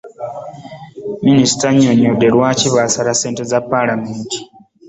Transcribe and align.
Minisita 1.25 1.63
annyonyodde 1.69 2.27
lwaki 2.35 2.67
baasala 2.73 3.11
ssente 3.15 3.43
za 3.51 3.59
Paalamenti. 3.71 4.39